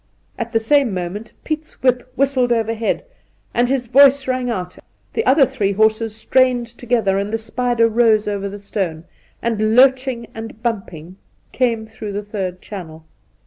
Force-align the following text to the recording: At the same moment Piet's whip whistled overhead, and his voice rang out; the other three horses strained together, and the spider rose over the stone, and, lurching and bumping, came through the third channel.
At 0.35 0.51
the 0.51 0.59
same 0.59 0.95
moment 0.95 1.33
Piet's 1.43 1.73
whip 1.83 2.11
whistled 2.15 2.51
overhead, 2.51 3.05
and 3.53 3.69
his 3.69 3.85
voice 3.85 4.27
rang 4.27 4.49
out; 4.49 4.79
the 5.13 5.23
other 5.27 5.45
three 5.45 5.73
horses 5.73 6.15
strained 6.15 6.65
together, 6.65 7.19
and 7.19 7.31
the 7.31 7.37
spider 7.37 7.87
rose 7.87 8.27
over 8.27 8.49
the 8.49 8.57
stone, 8.57 9.03
and, 9.43 9.75
lurching 9.75 10.25
and 10.33 10.59
bumping, 10.63 11.17
came 11.51 11.85
through 11.85 12.13
the 12.13 12.23
third 12.23 12.63
channel. 12.63 13.05